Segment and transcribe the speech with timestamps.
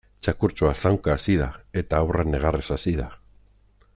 [0.27, 1.51] Txakurtxoa zaunka hasi da
[1.83, 3.09] eta haurra negarrez hasi da.